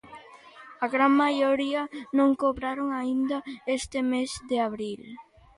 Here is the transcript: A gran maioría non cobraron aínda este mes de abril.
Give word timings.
A 0.85 0.87
gran 0.93 1.13
maioría 1.23 1.81
non 2.17 2.29
cobraron 2.41 2.87
aínda 2.99 3.37
este 3.77 3.99
mes 4.11 4.29
de 4.49 4.57
abril. 4.67 5.01